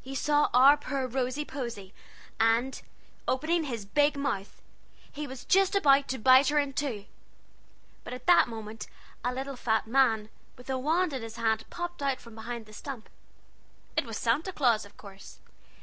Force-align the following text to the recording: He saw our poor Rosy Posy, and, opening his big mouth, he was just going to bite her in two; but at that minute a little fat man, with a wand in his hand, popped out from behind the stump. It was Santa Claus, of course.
He 0.00 0.14
saw 0.14 0.48
our 0.54 0.78
poor 0.78 1.06
Rosy 1.06 1.44
Posy, 1.44 1.92
and, 2.40 2.80
opening 3.28 3.64
his 3.64 3.84
big 3.84 4.16
mouth, 4.16 4.62
he 5.12 5.26
was 5.26 5.44
just 5.44 5.74
going 5.82 6.04
to 6.04 6.16
bite 6.18 6.48
her 6.48 6.58
in 6.58 6.72
two; 6.72 7.04
but 8.02 8.14
at 8.14 8.24
that 8.24 8.48
minute 8.48 8.86
a 9.22 9.34
little 9.34 9.56
fat 9.56 9.86
man, 9.86 10.30
with 10.56 10.70
a 10.70 10.78
wand 10.78 11.12
in 11.12 11.20
his 11.20 11.36
hand, 11.36 11.68
popped 11.68 12.00
out 12.02 12.18
from 12.18 12.34
behind 12.34 12.64
the 12.64 12.72
stump. 12.72 13.10
It 13.94 14.06
was 14.06 14.16
Santa 14.16 14.52
Claus, 14.54 14.86
of 14.86 14.96
course. 14.96 15.38